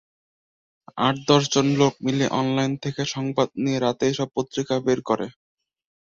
[0.99, 5.27] আট-দশজন লোক মিলে অনলাইন থেকে সংবাদ নিয়ে রাতে এসব পত্রিকা বের করে।